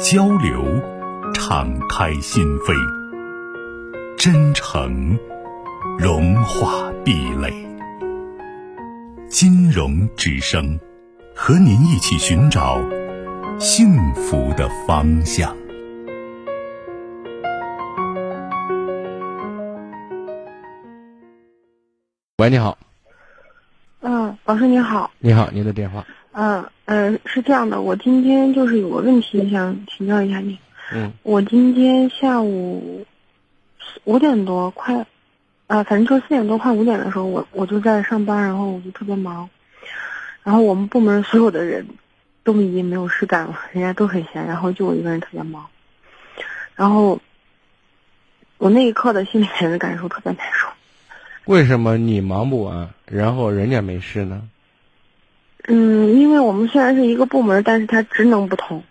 [0.00, 0.64] 交流，
[1.34, 2.74] 敞开心扉；
[4.16, 5.16] 真诚，
[5.98, 7.52] 融化壁垒。
[9.28, 10.78] 金融之声，
[11.34, 12.80] 和您一起寻找
[13.58, 15.56] 幸福的方向。
[22.38, 22.76] 喂，你好。
[24.00, 25.10] 嗯，老师你好。
[25.18, 26.04] 你好，您的电话。
[26.36, 30.58] 嗯嗯，是这样的，我今天就是有个问题想请教一下你。
[30.92, 31.12] 嗯。
[31.22, 33.06] 我今天下午
[34.02, 35.06] 五点多快，
[35.68, 39.48] 啊，反正就四点多快五点的时候，我我就在上班，然后我就特别忙，
[40.42, 41.86] 然后我们部门所有的人
[42.42, 45.64] 都已经没有事干了，人家都很闲，然后就我一个人特别忙，
[46.74, 47.20] 然后
[48.58, 50.68] 我那一刻的心里面的感受特别难受。
[51.44, 54.42] 为什么你忙不完，然后人家没事呢？
[55.66, 58.84] 嗯，因为我们虽然是一个部门，但是它职能不同。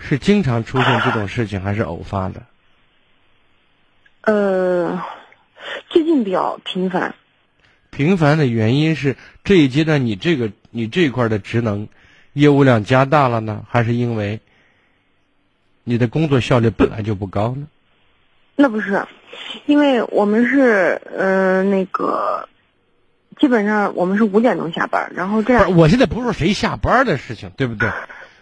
[0.00, 2.42] 是经常出现这种事情，还是偶发的？
[4.22, 5.04] 呃，
[5.90, 7.14] 最近比较频繁。
[7.90, 11.88] 频繁的原因是这一阶段你这个你这块的职能
[12.32, 14.40] 业务量加大了呢，还是因为
[15.84, 17.66] 你的工作效率本来就不高呢？
[18.56, 19.06] 那不是，
[19.66, 22.48] 因为我们是呃那个。
[23.40, 25.76] 基本上我们是五点钟下班，然后这样。
[25.76, 27.90] 我现在不是说谁下班的事情，对不对？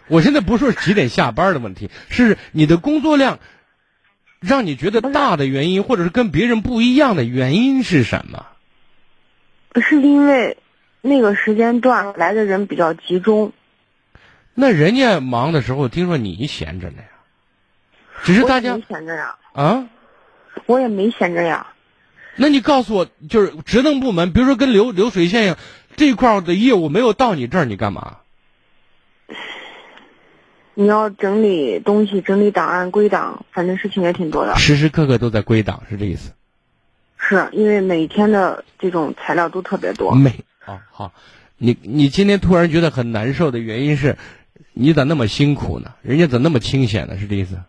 [0.07, 3.39] 我现在不是说几点下班的问题，是你的工作量
[4.39, 8.45] 让你觉得大的原因，或者是跟别人不一样的原因是什么？
[9.81, 10.57] 是因为
[11.01, 13.53] 那个时间段来的人比较集中。
[14.53, 17.09] 那人家忙的时候，听说你闲着呢呀？
[18.23, 19.35] 只是大家闲着呀。
[19.53, 19.87] 啊？
[20.67, 21.72] 我也没闲着呀。
[22.35, 25.57] 那你告诉我，就是职能部门，比如说跟流流水线一样，
[25.95, 28.17] 这块的业务没有到你这儿，你干嘛？
[30.75, 34.55] 你要整理东西，整理档案，归档，反正事情也挺多的。
[34.55, 36.31] 时时刻刻都在归档，是这意思？
[37.17, 40.15] 是因为每天的这种材料都特别多。
[40.15, 41.13] 每啊好，
[41.57, 44.17] 你你今天突然觉得很难受的原因是，
[44.73, 45.93] 你咋那么辛苦呢？
[46.01, 47.19] 人家咋那么清闲呢？
[47.19, 47.59] 是这意思？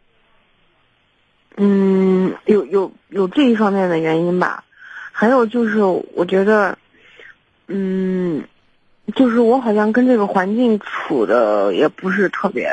[1.56, 1.83] 嗯，
[2.46, 4.64] 有有有这一方面的原因吧，
[5.12, 6.78] 还有就是我觉得，
[7.68, 8.44] 嗯，
[9.14, 12.68] 就是我好像跟这个环境处的也不是特别，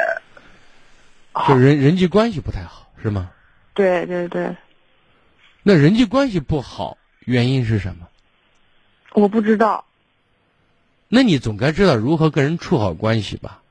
[1.47, 3.29] 就人人际关系不太好，是吗？
[3.73, 4.55] 对对对。
[5.63, 8.07] 那人际关系不好，原因是什么？
[9.13, 9.85] 我不知道。
[11.07, 13.61] 那你总该知道如何跟人处好关系吧？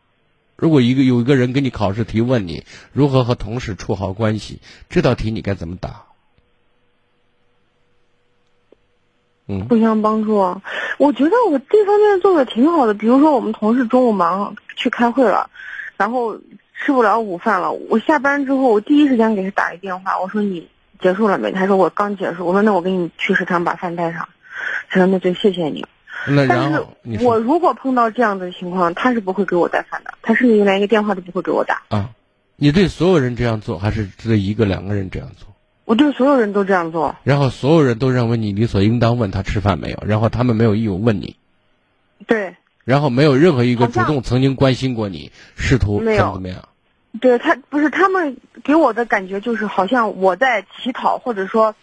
[0.60, 4.60] 如果一个有一个人给你考试题问你如何和同事处好关系，
[4.90, 6.04] 这道题你该怎么答？
[9.48, 10.60] 嗯，互相帮助啊。
[10.98, 12.92] 我觉得我这方面做的挺好的。
[12.92, 15.48] 比如说，我们同事中午忙去开会了，
[15.96, 16.36] 然后
[16.74, 17.72] 吃不了午饭了。
[17.72, 20.68] 我下班之后，我第一时间给他打一电话，我说你
[21.00, 21.50] 结束了没？
[21.52, 22.44] 他说我刚结束。
[22.44, 24.28] 我说那我给你去食堂把饭带上。
[24.90, 25.86] 他说那就谢谢你。
[26.26, 26.86] 那然后，
[27.20, 31.82] 我如果碰到这样的情况，他是不会给我带饭的，他甚至连一个电话都不会给我打。
[31.88, 32.10] 啊，
[32.56, 35.48] 你对所有人这样做，还是对一个两个人这样做？
[35.84, 37.16] 我对所有人都这样做。
[37.24, 41.36] 然后所有人都认为你理所应当问他吃饭没有，然后他们没有义务问你。
[42.26, 42.54] 对。
[42.84, 46.68] 然后没有任何一个主动曾经关心过你，试图怎么怎么样？
[47.20, 51.74] 对他不是他们给我的感觉就是好像我在乞讨，或者说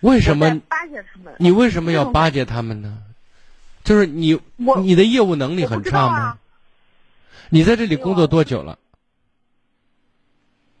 [0.00, 1.34] 为什么巴结他们？
[1.38, 2.98] 你为什么要巴结他们呢？
[3.86, 4.38] 就是你，
[4.82, 6.38] 你的业务能力很差吗？
[7.50, 8.80] 你在这里工作多久了？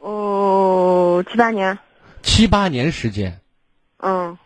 [0.00, 1.78] 哦，七八年。
[2.22, 3.40] 七八年时间。
[3.98, 4.36] 嗯。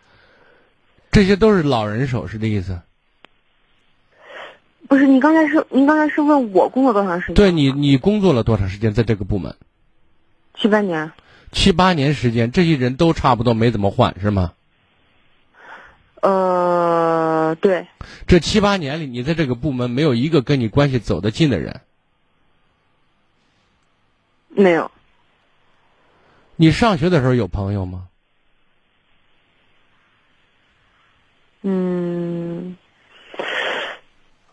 [1.11, 2.83] 这些都是老人手，是这意思？
[4.87, 7.35] 不是，你刚才是，您刚才是问我工作多长时间？
[7.35, 9.57] 对你，你工作了多长时间在这个部门？
[10.55, 11.11] 七八年。
[11.51, 14.53] 七八年时间，这些人都差不多没怎么换，是吗？
[16.21, 16.29] 呃，
[17.55, 17.87] 对。
[18.27, 21.81] 这七八年里，你在这个部门没有一个跟你关系走得近的人。
[24.49, 24.91] 没有。
[26.57, 28.09] 你上学的时候有朋友吗？
[31.63, 32.77] 嗯，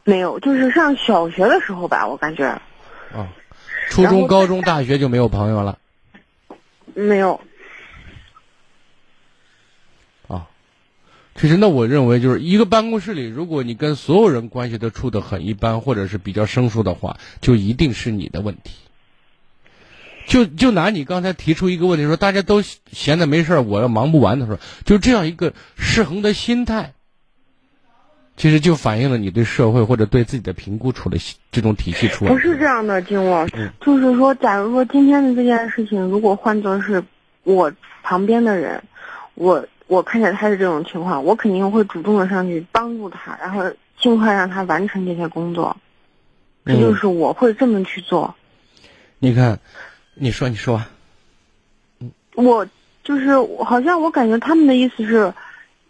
[0.04, 2.46] 没有，就是上小学的时候吧，我感觉。
[2.46, 3.30] 啊，
[3.90, 5.80] 初中、高中、大学就没有朋友了？
[6.94, 7.40] 没有。
[10.28, 10.48] 啊，
[11.40, 18.74] 其实那我认为就是一个办公室里，如果你跟所有人关系都处得很一般，或者是比较生疏的话，就一定是你的问题。
[20.26, 26.94] 就就拿你刚才提出一个问题说，大家都闲着没事儿我要忙不完的时候，就这样一个失衡的心态，
[28.36, 31.18] 其实就反映了你对社会或者对自己的评估出了
[31.52, 32.32] 这种体系出来。
[32.32, 37.04] 不是这样的，金老师，就是说，假如说今天的这件事情，如果换作是
[37.44, 37.72] 我
[38.04, 38.84] 旁边的人，
[39.36, 43.64] 我我看见他是这种情况，我肯定会主动的上去帮助他，然后
[44.00, 45.76] 尽快让他完成这些工作。
[46.66, 48.36] 这就是我会这么去做。
[49.20, 49.60] 你看。
[50.20, 50.82] 你说，你说。
[52.00, 52.68] 嗯，我
[53.04, 53.30] 就是
[53.64, 55.32] 好像我感觉他们的意思是，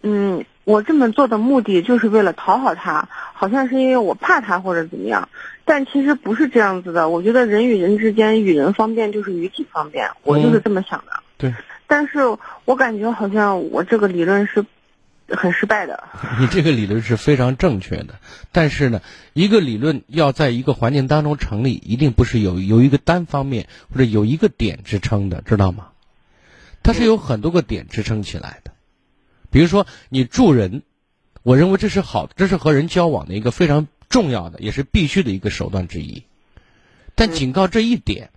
[0.01, 5.29] 嗯，我这么做的目的就是为了讨好他，好像是因为我怕他或者怎么样，
[5.63, 7.07] 但其实不是这样子的。
[7.07, 11.23] 我觉得人与人之间与人方便就是与己方便，我就是这么想的。
[11.37, 11.53] 对。
[11.87, 14.65] 但是我感觉好像我这个理论是。
[15.29, 16.07] 很失败的。
[16.39, 18.17] 你这个理论是非常正确的，
[18.53, 19.01] 但是呢，
[19.33, 25.89] 一个理论要在一个环境当中成立，一定不是有有一个单方面或者有一个点支撑的，知道吗？
[26.81, 28.71] 它是有很多个点支撑起来的。
[29.51, 30.83] 比如说，你助人，
[31.43, 36.23] 我认为这是好，这是和人交往的一个非常重要的，也是必须的一个手段之一。
[37.15, 38.29] 但仅靠这一点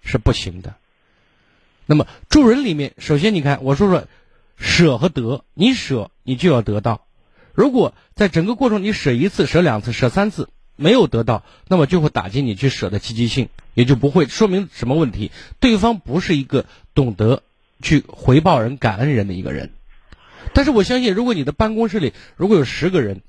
[0.00, 0.76] 是不行的。
[1.86, 4.06] 那么助人里面，首先你看，我说说。
[4.58, 7.06] 舍和得，你舍你就要得到。
[7.52, 15.30] 如果在整个过程你舍一次、舍两次、舍三次没有得到，那么就会打击你去舍的积极性，也就不会说明什么问题。
[15.60, 17.42] 对方不是一个懂得
[17.82, 19.72] 去回报人、感恩人的一个人。
[20.54, 23.20] 但是我相信，如果你的办公室里如果有十个人，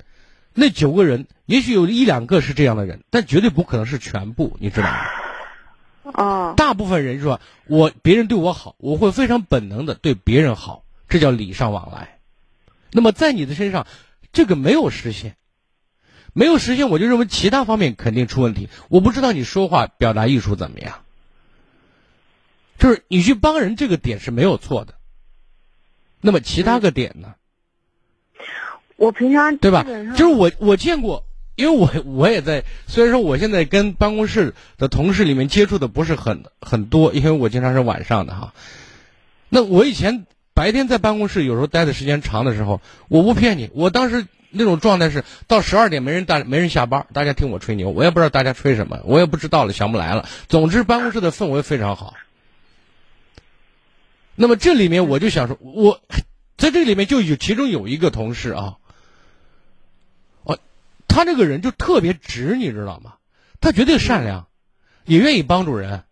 [0.53, 4.95] 那九个人也许有一两个是这样的人，但绝对不可能是全部，你知道吗？
[6.13, 6.54] 哦。
[6.57, 10.83] 大部分人说，我别人对我好，我会非常本能的对别人好。
[11.09, 12.19] 这叫礼尚往来，
[12.92, 13.88] 那么在你的身上，
[14.33, 15.38] 这个没有实现，
[16.33, 18.68] 没有实现，我就认为其他方面肯定出问题。
[18.89, 21.04] 我不知道你说话表达艺术怎么样，
[22.77, 24.95] 就是你去帮人这个点是没有错的，
[26.19, 27.36] 那么其他个点呢？
[28.98, 29.86] 我平常对吧？
[30.15, 31.24] 就是我我见过，
[31.57, 38.54] 因为我我也在，虽然说我现在跟办公室的同事里面接触的不是很很多，因为我经常是晚上的哈，
[39.50, 40.25] 那我以前。
[40.54, 50.27] 白天在办公室有时候待的时间长的时候，我不骗你，我当时那种状态是到十二点没人大没人下班，大家听我吹牛，我也不知道大家吹什么，我也不知道了，想不来了。
[50.50, 52.15] 总之办公室的氛围非常好。
[54.33, 56.01] 那么这里面我就想说，我
[56.57, 58.77] 在这里面就有其中有一个同事啊，
[61.17, 63.15] 他这个人就特别直，你知道吗？
[63.59, 64.45] 他绝对善良，
[65.03, 66.03] 也愿意帮助人，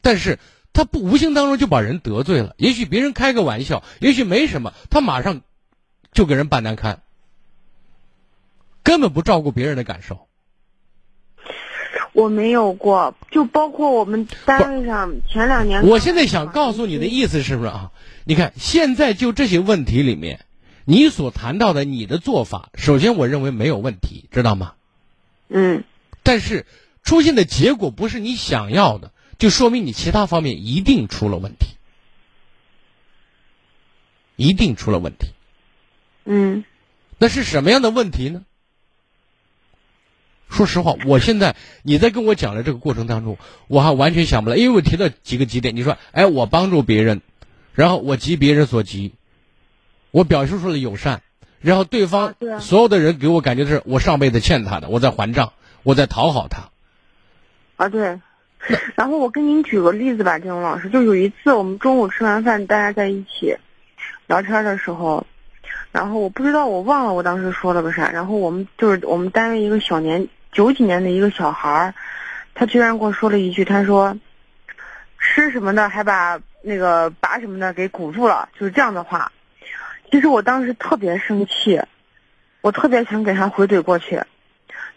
[0.00, 0.38] 但是。
[0.72, 5.40] 他不无形当中就把人得罪了，也许别人开个玩笑，也许没什么，他马上
[6.12, 7.00] 就给人办难堪，
[8.84, 10.28] 根本不照顾别人的感受。
[12.12, 15.84] 我没有过，就包括我们单位上前两年。
[15.84, 17.90] 我现在想告诉你的意思是不是啊？
[18.22, 20.46] 你看，现在就这些问题里面，
[20.90, 24.74] 你所谈到的你的做法，首先我认为没有问题，知道吗？
[25.48, 25.84] 嗯。
[26.24, 26.66] 但是
[27.04, 29.12] 出现的结果不是你想要的。
[29.38, 31.76] 就说明你其他方面一定出了问题，
[34.34, 35.28] 一定出了问题。
[36.24, 36.64] 嗯，
[37.18, 38.42] 那是什么样的问题呢？
[40.48, 41.54] 说实话，我现在
[41.84, 45.76] 你在跟我讲的这个过程当中，我还完全想不来，因为我提到几个几点。
[45.76, 47.22] 你说，哎，我帮助别人，
[47.74, 49.12] 然后我急别人所急，
[50.10, 51.22] 我表示出了友善，
[51.60, 55.52] 然后对方所有的人给我感觉是我上辈子欠他的，我在还账，
[55.82, 56.70] 我在讨好他。
[57.76, 58.20] 啊，对。
[58.94, 63.56] 然后我跟您举个例子吧，金龙老师，就有一次我们中午吃完饭，大家在一起
[64.26, 65.26] 聊天的时候，
[65.92, 71.94] 然后我不知道我忘了我当时说了个啥，然后我们就是我们单位一个小年九几年的一个小孩儿，
[72.54, 74.14] 他居然跟我说了一句，他说
[75.18, 79.32] 吃什么的还把那个拔什么的给鼓住了，就是这样的话。
[80.10, 81.80] 其实我当时特别生气，
[82.60, 84.22] 我特别想给他回怼过去，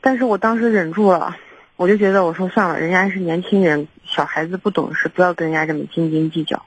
[0.01, 1.37] 但是我当时忍住了。
[1.75, 6.63] 我就觉得，我说算了，人家是年轻人，小孩子不懂事，不要跟人家这么斤斤计较。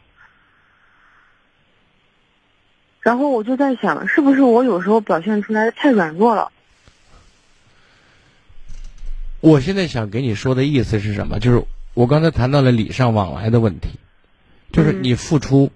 [3.00, 6.50] 然后我就在想，是不是我有时候表现出来的太软弱了？
[9.40, 11.38] 我现在想给你说的意思是什么？
[11.38, 13.90] 就是我刚才谈到了礼尚往来的问题，
[14.72, 15.70] 就是你付出，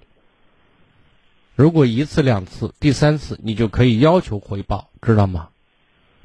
[1.61, 5.51] 如果一次两次，第三次你就可以要求回报，知道吗？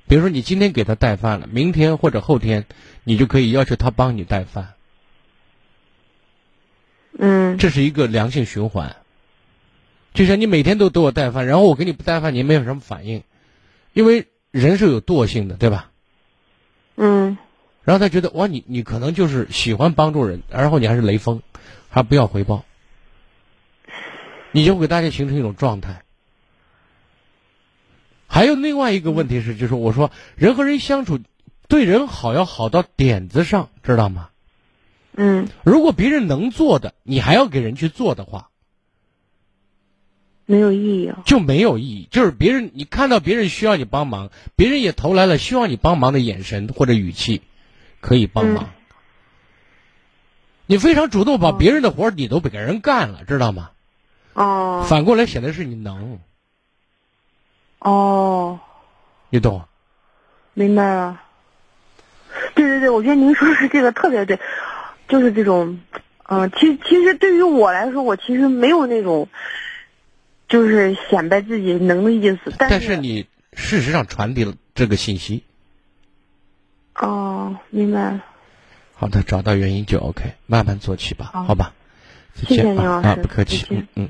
[0.08, 2.66] 比如说，你今天给他带饭了，明天或者后天，
[3.04, 4.76] 你就可以要求他帮你带饭。
[7.20, 8.96] 嗯这是一个良性循环。
[10.14, 13.22] 就像你每天都给我带饭，然后我给你不带饭，你没有什么反应，
[13.92, 15.92] 因为人是有惰性的，对吧？
[16.96, 17.38] 嗯
[17.84, 21.42] 然后他觉得哇，你你可能就是喜欢帮助人，然后你还是雷锋，
[21.90, 22.64] 还不要回报，
[24.56, 26.04] 你就会给大家形成一种状态。
[28.26, 31.20] 还有另外一个问题是，就是我说人和人相处，
[31.68, 34.30] 对人好要好到点子上，知道吗？
[35.18, 38.48] 嗯，如果别人能做的，你还要给人去做的话，
[40.46, 41.22] 没有意义啊。
[41.26, 42.08] 就没有意义。
[42.10, 47.42] 就是别人，你看到别人需要你帮忙，别人也投来了希望你帮忙的眼神或者语气，
[48.00, 48.70] 可以帮忙。
[50.66, 53.72] 你非常主动把别人的活儿你都给人干了，知道吗？
[54.36, 56.20] 哦反过来显得是你能，
[57.80, 58.60] 哦，
[59.30, 59.66] 你懂吗？
[60.54, 61.22] 明白了。
[62.54, 64.40] 对对对，我觉得您说的这个特别对，
[65.08, 65.80] 就是这种，
[66.24, 69.30] 嗯、其实其实对于我来说，我其实没有那种，
[70.50, 75.44] 就是显摆自己能的意思，但但是你事实上传递了这个信息。
[76.96, 78.24] 哦，明白了。
[78.94, 81.74] 好的，找到原因就 OK，慢慢做起吧，好好吧？
[82.36, 84.10] 谢谢见啊啊，您老师不客气，嗯嗯。